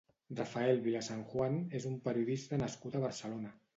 Rafael 0.37 0.79
Vilasanjuan 0.87 1.59
és 1.81 1.87
un 1.93 1.99
periodista 2.07 2.61
nascut 2.63 2.99
a 3.01 3.07
Barcelona. 3.09 3.59